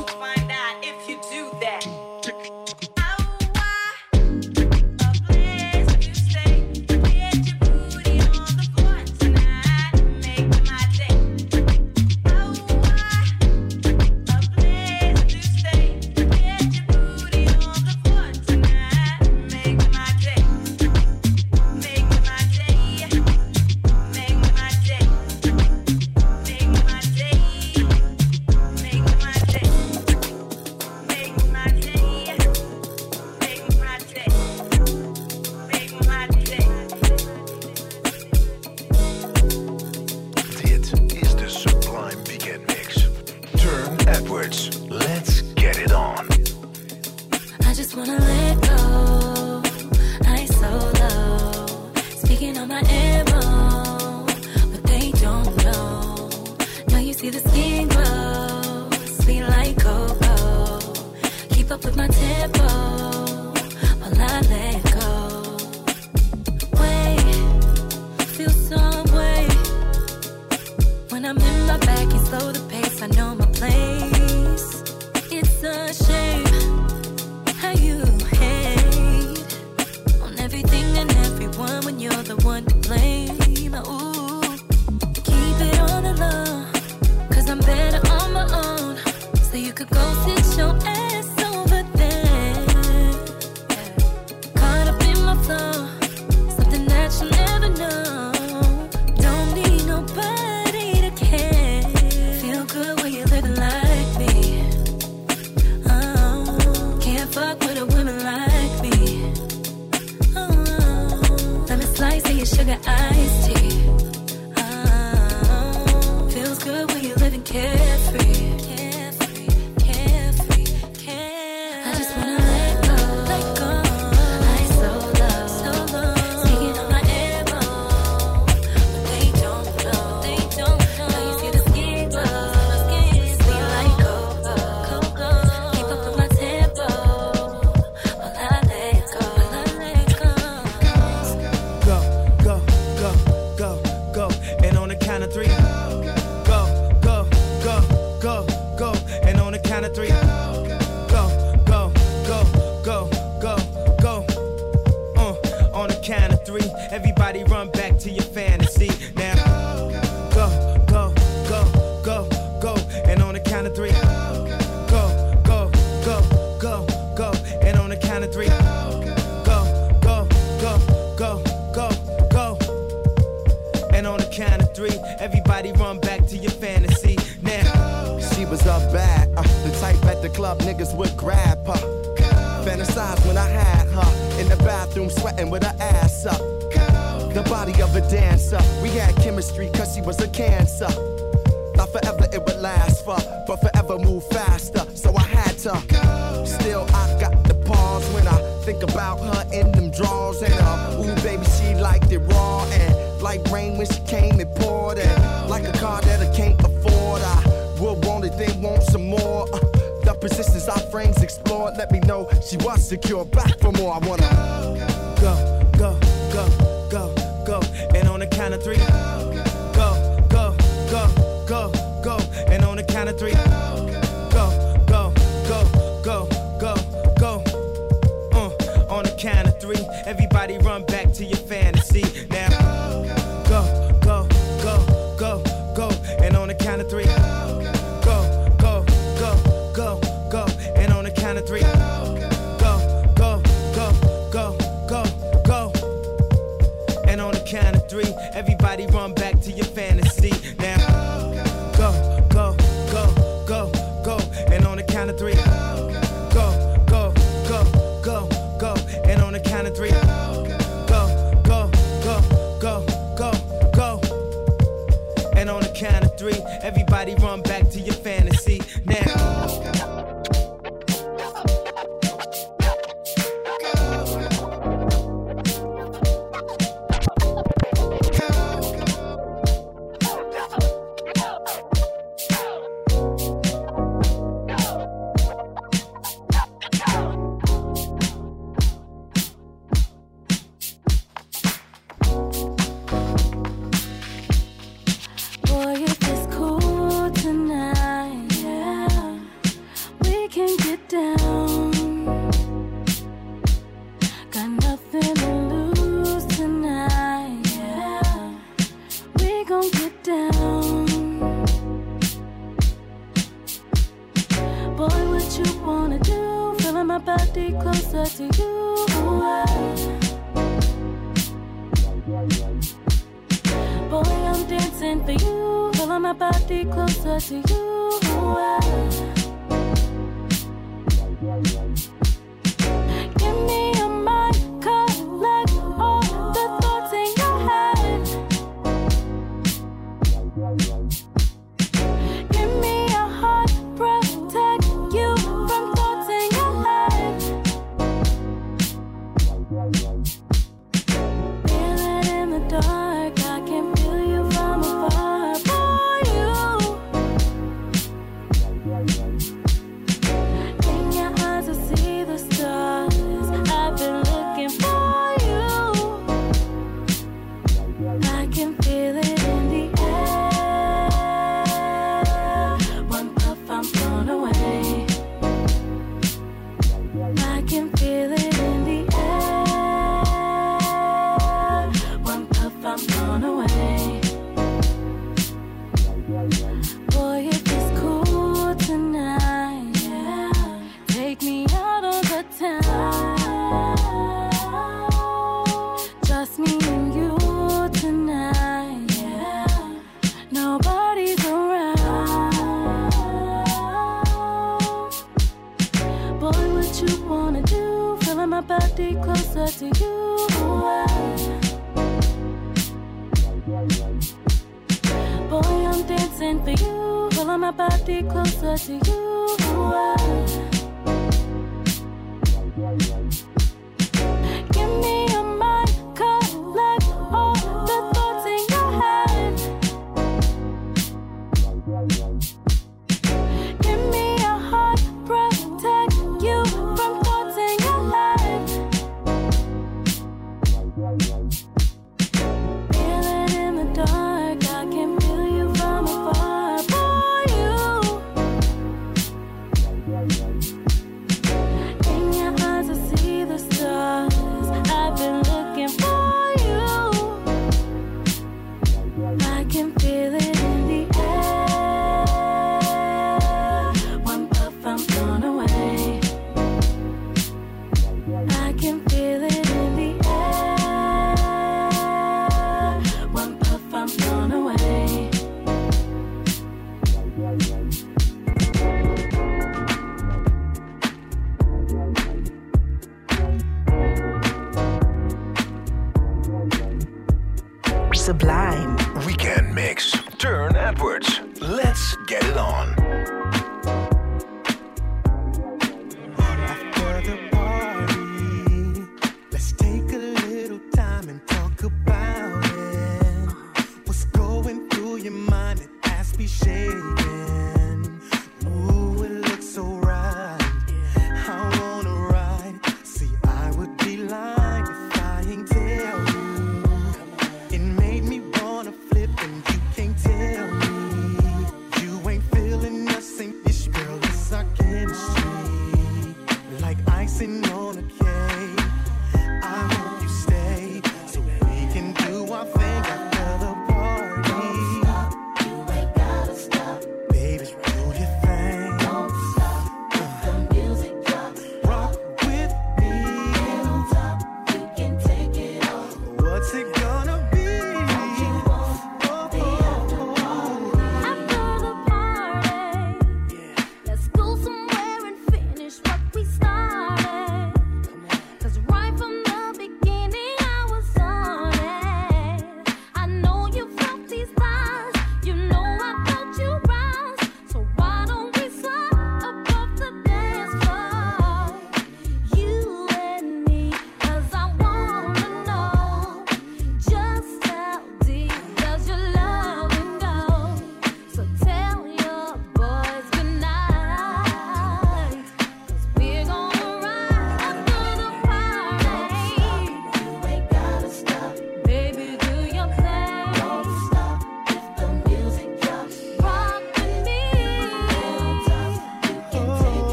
sublime. 488.05 488.77
Weekend 489.07 489.55
Mix. 489.55 489.93
Turne 490.19 490.55
Edwards. 490.57 491.21
Let's 491.41 491.97
get 492.07 492.23
it 492.23 492.37
on. 492.37 493.24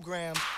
program. 0.00 0.51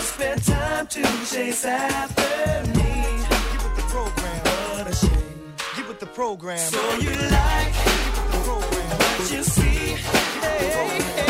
spend 0.00 0.44
time 0.44 0.86
to 0.86 1.02
chase 1.30 1.64
after 1.64 2.70
me. 2.70 2.92
Get 3.52 3.62
with 3.64 3.76
the 3.76 3.82
program. 3.88 4.40
What 4.76 4.86
a 4.86 4.94
shame. 4.94 5.54
Give 5.76 5.90
it 5.90 6.00
the 6.00 6.06
program. 6.06 6.58
So 6.58 6.80
you 6.98 7.10
like 7.10 7.72
the 8.32 8.38
program. 8.44 8.98
what 8.98 9.32
you 9.32 9.42
see. 9.42 9.96
Hey, 10.40 11.00
hey. 11.16 11.29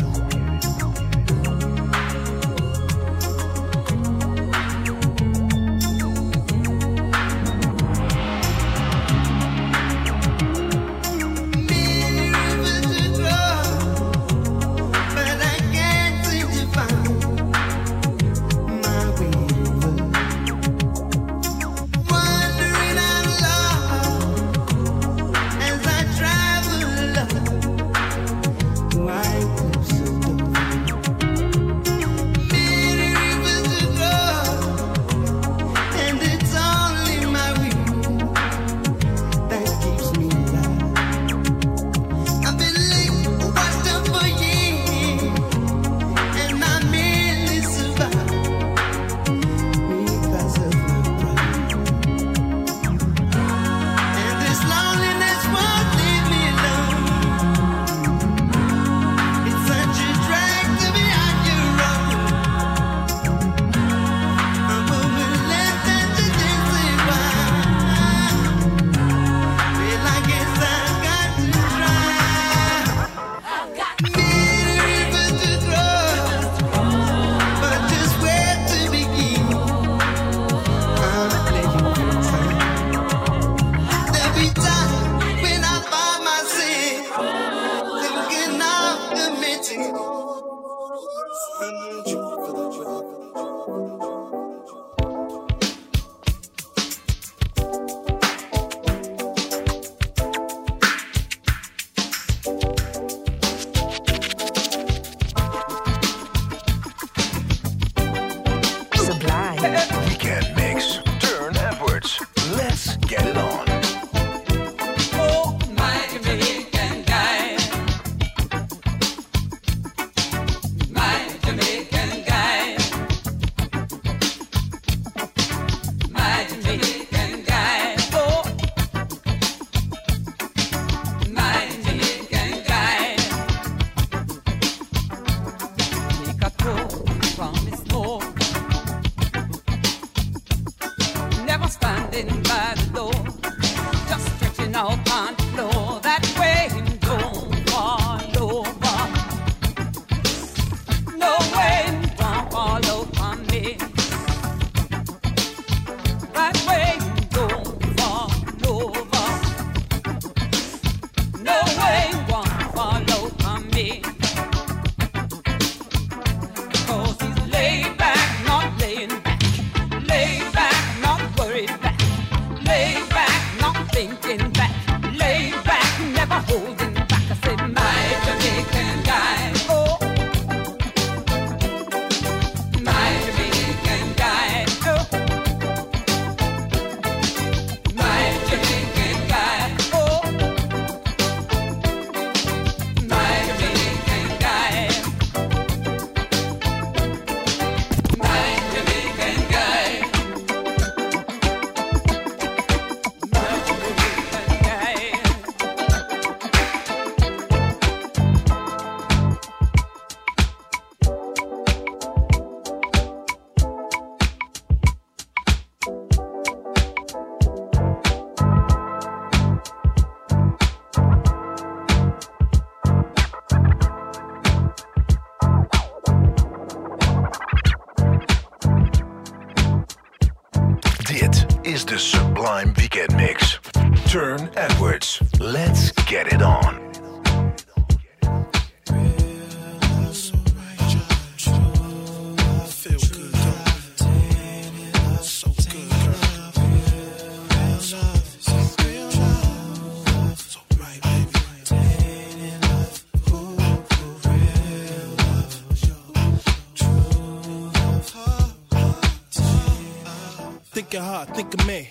think 261.25 261.53
of 261.53 261.67
me. 261.67 261.89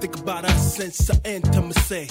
Think 0.00 0.18
about 0.18 0.44
us 0.44 0.76
since 0.76 1.10
our 1.10 1.16
intimacy. 1.24 2.08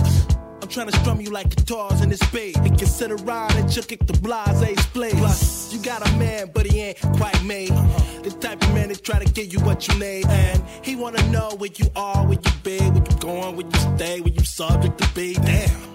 I'm 0.61 0.67
trying 0.67 0.87
to 0.87 0.97
strum 0.99 1.19
you 1.19 1.29
like 1.31 1.49
guitars 1.49 2.01
in 2.01 2.09
this 2.09 2.23
bed, 2.31 2.55
And 2.57 2.77
consider 2.77 3.15
ride 3.17 3.55
and 3.55 3.75
you 3.75 3.81
kick 3.81 4.05
the 4.05 4.13
blase's 4.19 4.85
place. 4.87 5.13
Plus, 5.13 5.73
you 5.73 5.81
got 5.81 6.07
a 6.07 6.11
man, 6.17 6.51
but 6.53 6.65
he 6.65 6.79
ain't 6.81 7.01
quite 7.17 7.43
me. 7.43 7.69
Uh-huh. 7.69 8.21
The 8.21 8.31
type 8.31 8.61
of 8.61 8.73
man 8.73 8.89
that 8.89 9.03
try 9.03 9.23
to 9.23 9.31
get 9.31 9.51
you 9.51 9.59
what 9.61 9.87
you 9.87 9.99
need. 9.99 10.27
And 10.27 10.63
he 10.83 10.95
wanna 10.95 11.27
know 11.29 11.51
where 11.57 11.71
you 11.75 11.87
are, 11.95 12.25
where 12.25 12.39
you 12.39 12.51
be, 12.63 12.77
where 12.77 13.03
you 13.03 13.17
going, 13.19 13.55
where 13.55 13.65
you 13.65 13.97
stay, 13.97 14.21
where 14.21 14.33
you 14.33 14.45
subject 14.45 14.97
to 14.99 15.13
be. 15.13 15.33
Damn. 15.33 15.90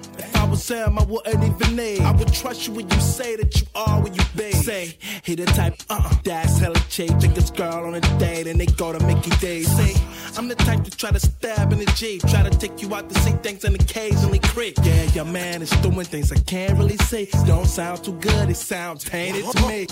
I 0.47 0.49
would 0.49 0.59
Sam, 0.61 0.97
I 0.97 1.03
wouldn't 1.03 1.43
even 1.43 1.75
need. 1.75 2.03
I 2.03 2.13
would 2.13 2.33
trust 2.33 2.69
you 2.69 2.75
when 2.75 2.89
you 2.89 3.01
say 3.01 3.35
that 3.35 3.61
you 3.61 3.67
are 3.75 4.01
what 4.01 4.15
you 4.15 4.23
be. 4.37 4.53
Say, 4.53 4.97
he 5.25 5.35
the 5.35 5.45
type, 5.45 5.75
uh-uh. 5.91 6.01
uh 6.01 6.15
that's 6.23 6.59
hella 6.59 6.79
cheap. 6.89 7.11
Think 7.19 7.35
this 7.35 7.51
girl 7.51 7.85
on 7.85 7.97
a 7.97 8.01
date 8.21 8.47
and 8.47 8.61
they 8.61 8.67
go 8.67 8.93
to 8.93 9.05
Mickey 9.07 9.31
D's. 9.41 9.69
Say, 9.77 10.01
I'm 10.39 10.47
the 10.47 10.55
type 10.55 10.85
to 10.85 10.91
try 10.93 11.11
to 11.11 11.19
stab 11.19 11.73
in 11.73 11.81
the 11.81 11.87
Jeep. 11.97 12.23
Try 12.29 12.49
to 12.49 12.57
take 12.57 12.81
you 12.81 12.95
out 12.95 13.09
to 13.09 13.21
see 13.23 13.33
things 13.43 13.65
and 13.65 13.75
occasionally 13.75 14.39
creep. 14.39 14.77
Yeah, 14.85 15.03
your 15.07 15.25
man 15.25 15.63
is 15.63 15.71
doing 15.83 16.05
things 16.05 16.31
I 16.31 16.39
can't 16.39 16.79
really 16.79 16.97
say. 16.99 17.27
Don't 17.45 17.67
sound 17.67 18.05
too 18.05 18.13
good, 18.13 18.49
it 18.49 18.57
sounds 18.57 19.03
tainted 19.03 19.45
to 19.47 19.67
me. 19.67 19.87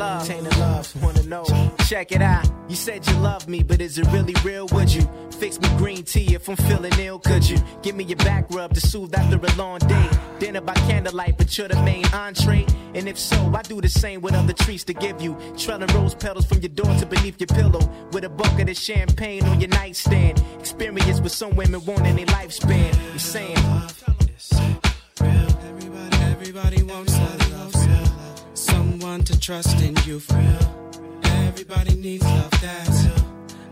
SV, 0.00 0.26
tainted 0.26 0.56
love, 0.58 0.94
love. 0.94 1.02
Wanna 1.02 1.22
know? 1.24 1.72
Check 1.86 2.12
it 2.12 2.22
out. 2.22 2.50
You 2.68 2.76
said 2.76 3.06
you 3.06 3.16
love 3.16 3.48
me, 3.48 3.62
but 3.62 3.80
is 3.80 3.98
it 3.98 4.06
really 4.12 4.34
real? 4.44 4.66
Would 4.72 4.92
you 4.92 5.08
fix 5.38 5.60
me 5.60 5.68
green 5.76 6.04
tea 6.04 6.34
if 6.34 6.48
I'm 6.48 6.56
feeling 6.56 6.92
ill? 6.98 7.18
Could 7.18 7.48
you 7.48 7.58
give 7.82 7.96
me 7.96 8.04
your 8.04 8.18
back 8.18 8.46
rub 8.50 8.74
to 8.74 8.80
soothe 8.80 9.14
after 9.14 9.36
a 9.36 9.56
long 9.56 9.78
day? 9.80 10.08
Dinner 10.38 10.60
by 10.60 10.74
candlelight, 10.74 11.36
but 11.36 11.56
you're 11.56 11.68
the 11.68 11.82
main 11.82 12.06
entree. 12.14 12.66
And 12.94 13.08
if 13.08 13.18
so, 13.18 13.52
I 13.54 13.62
do 13.62 13.80
the 13.80 13.88
same 13.88 14.20
with 14.20 14.34
other 14.34 14.52
treats 14.52 14.84
to 14.84 14.94
give 14.94 15.20
you. 15.20 15.36
Trailing 15.56 15.88
rose 15.94 16.14
petals 16.14 16.46
from 16.46 16.60
your 16.60 16.70
door 16.70 16.94
to 16.96 17.06
beneath 17.06 17.40
your 17.40 17.48
pillow, 17.48 17.88
with 18.12 18.24
a 18.24 18.30
bucket 18.30 18.68
of 18.68 18.76
champagne 18.76 19.44
on 19.44 19.60
your 19.60 19.70
nightstand. 19.70 20.42
Experience 20.58 21.20
with 21.20 21.32
some 21.32 21.54
women 21.56 21.84
wanting 21.84 22.18
a 22.20 22.26
lifespan. 22.26 22.94
I'm 23.12 23.18
saying. 23.18 23.56
Everybody 26.42 26.82
wants 26.82 27.16
love, 27.18 27.39
someone 29.00 29.22
to 29.22 29.38
trust 29.40 29.80
in 29.80 29.96
you 30.06 30.20
for 30.20 30.34
real. 30.34 31.20
Everybody 31.46 31.94
needs 31.96 32.24
love 32.24 32.50
that's 32.60 33.04
real. 33.04 33.24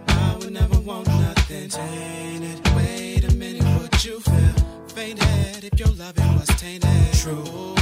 I 0.09 0.37
would 0.39 0.53
never 0.53 0.81
want 0.81 1.07
nothing 1.07 1.69
tainted. 1.69 2.69
Wait 2.77 3.25
a 3.25 3.35
minute, 3.35 3.65
would 3.81 4.05
you 4.05 4.21
feel 4.21 4.55
fainted 4.89 5.65
if 5.65 5.79
your 5.79 5.89
loving 5.89 6.35
was 6.35 6.49
tainted? 6.57 7.13
True. 7.15 7.75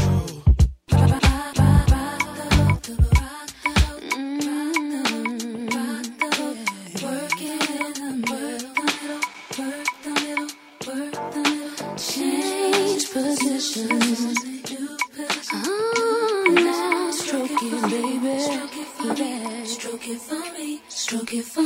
Change 11.97 13.11
positions. 13.13 14.66
Stroke 21.43 21.66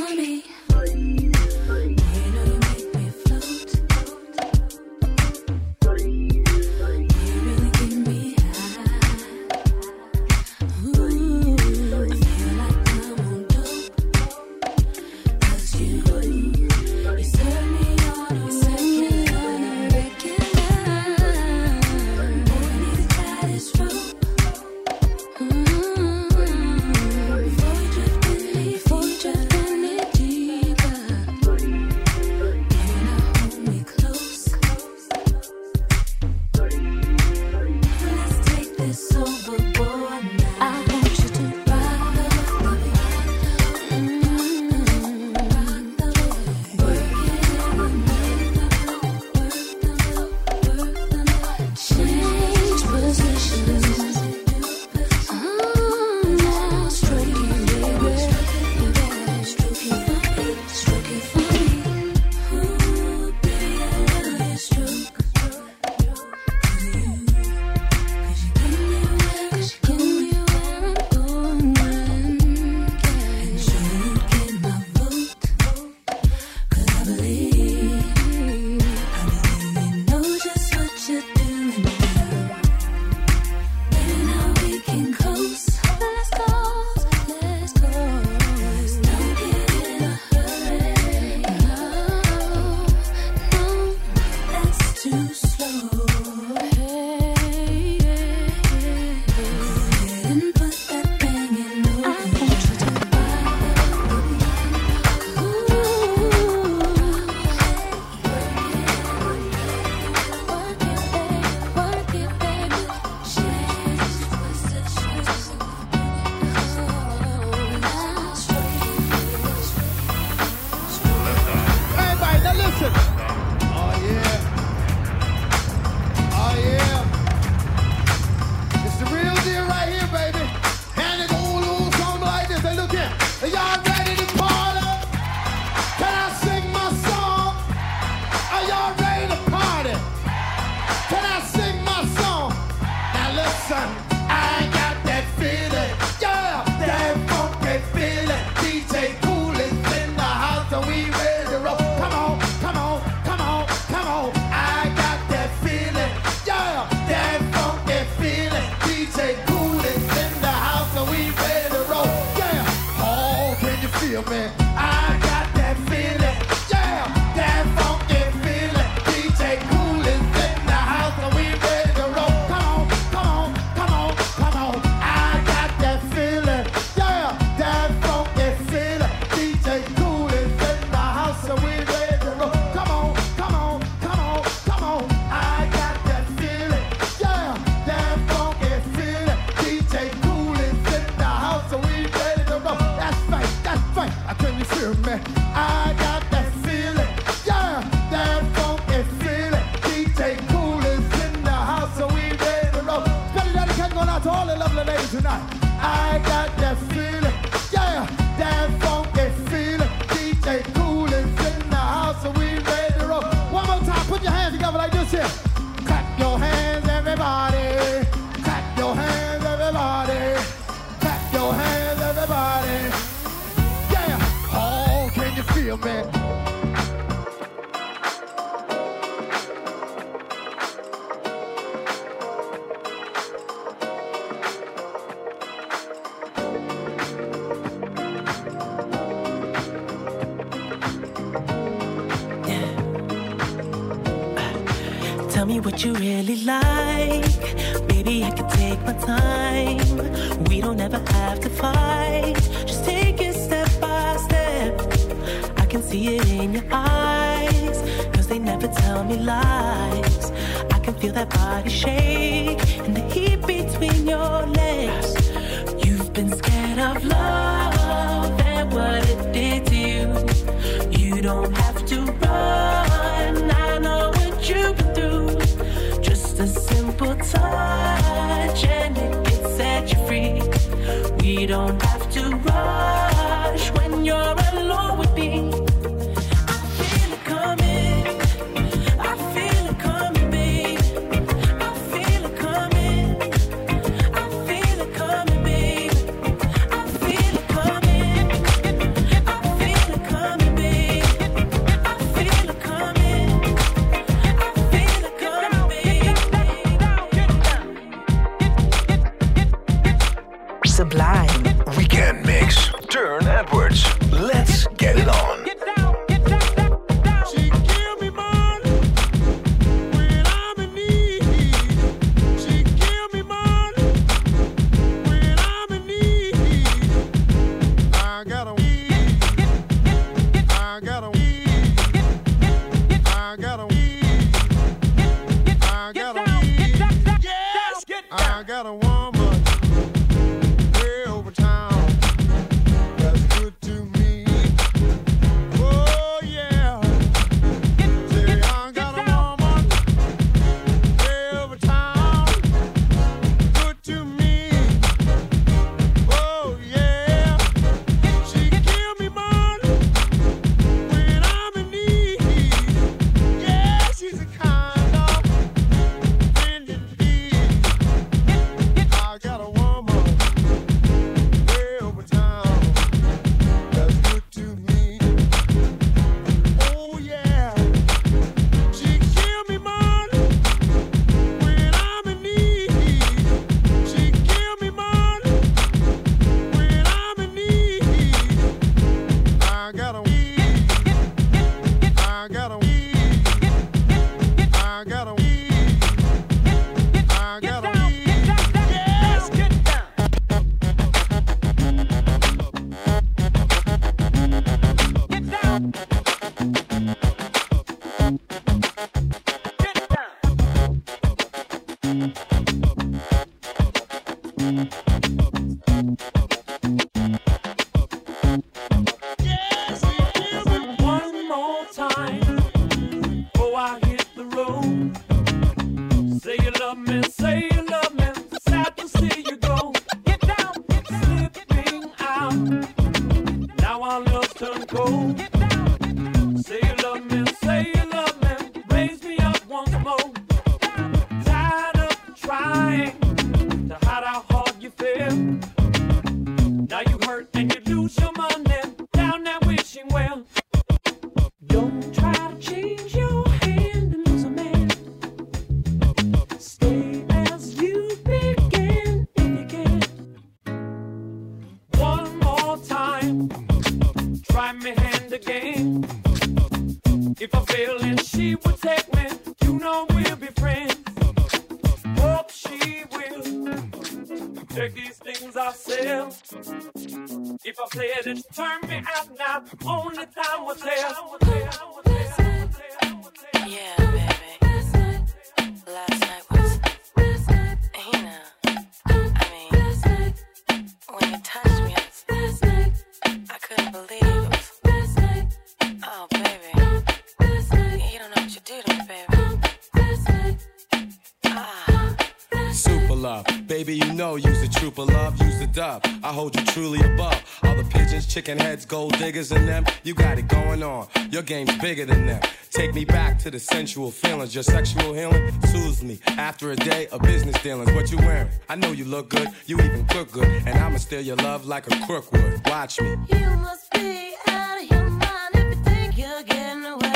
to 513.21 513.29
the 513.29 513.39
sensual 513.39 513.91
feelings. 513.91 514.33
Your 514.33 514.43
sexual 514.43 514.93
healing 514.93 515.31
soothes 515.47 515.83
me. 515.83 515.99
After 516.07 516.51
a 516.51 516.55
day 516.55 516.87
of 516.87 517.01
business 517.01 517.41
dealings, 517.43 517.71
what 517.73 517.91
you 517.91 517.97
wearing? 517.97 518.29
I 518.49 518.55
know 518.55 518.71
you 518.71 518.85
look 518.85 519.09
good, 519.09 519.29
you 519.45 519.59
even 519.59 519.85
cook 519.87 520.11
good, 520.11 520.27
and 520.45 520.49
I'ma 520.49 520.77
steal 520.77 521.01
your 521.01 521.17
love 521.17 521.45
like 521.45 521.67
a 521.67 521.85
crook 521.85 522.11
would. 522.11 522.41
Watch 522.47 522.81
me. 522.81 522.89
You 522.89 523.29
must 523.37 523.71
be 523.71 524.13
out 524.27 524.61
of 524.61 524.71
your 524.71 524.89
mind 524.89 525.35
if 525.35 525.55
you 525.55 525.63
think 525.63 525.97
you're 525.97 526.23
getting 526.23 526.65
away. 526.65 526.91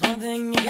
one 0.00 0.20
thing 0.20 0.65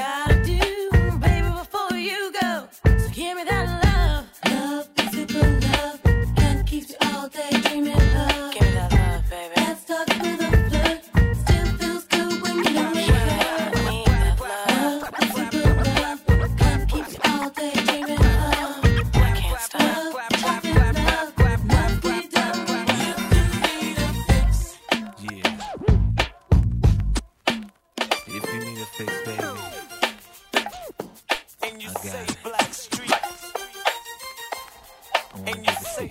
God. 32.05 32.36
And 35.47 35.66
you 35.66 35.73
say 35.85 36.09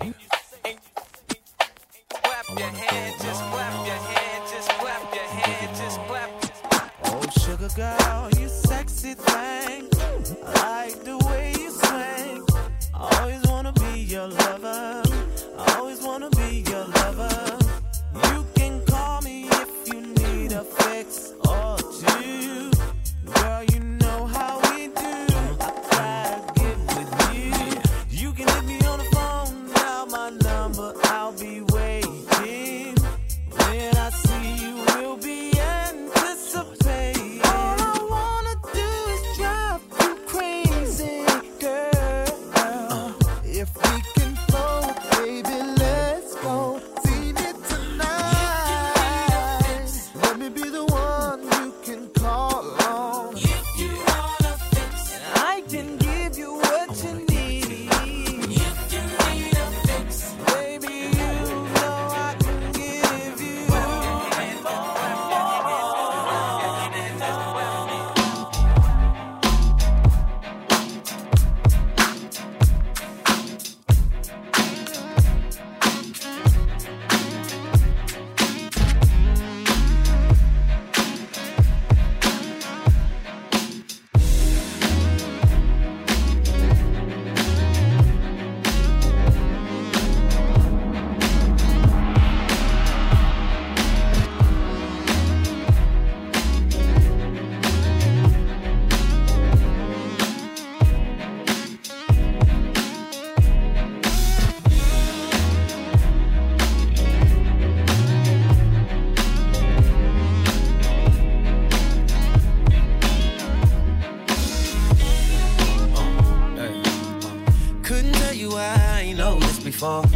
Oh. 119.88 120.15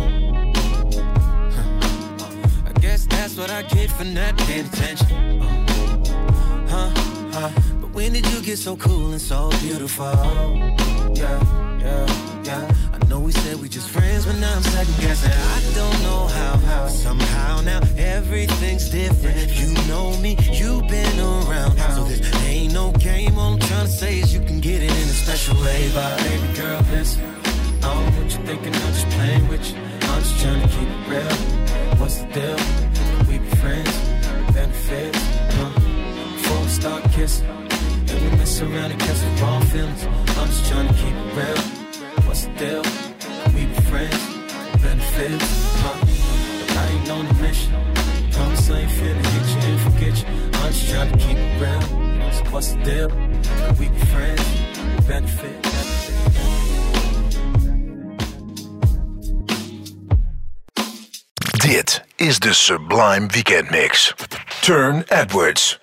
Edwards. 65.30 65.79